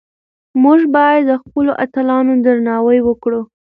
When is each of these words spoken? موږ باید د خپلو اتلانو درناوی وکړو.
موږ 0.63 0.79
باید 0.95 1.21
د 1.29 1.31
خپلو 1.43 1.71
اتلانو 1.83 2.33
درناوی 2.45 2.99
وکړو. 3.03 3.41